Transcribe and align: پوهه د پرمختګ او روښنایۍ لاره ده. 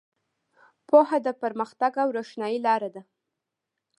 پوهه 0.87 1.17
د 1.25 1.27
پرمختګ 1.41 1.91
او 2.03 2.07
روښنایۍ 2.17 2.57
لاره 2.67 2.89
ده. 2.95 3.01